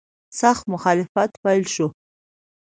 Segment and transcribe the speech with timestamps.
[0.39, 1.87] سخت مخالفت پیل شو.